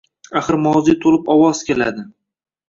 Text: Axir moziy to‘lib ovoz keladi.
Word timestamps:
Axir 0.39 0.55
moziy 0.63 0.97
to‘lib 1.03 1.29
ovoz 1.35 1.61
keladi. 1.69 2.03